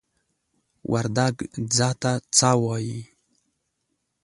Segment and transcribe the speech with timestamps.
[0.91, 1.35] وردگ
[1.75, 3.01] "ځه" ته "څَ" وايي.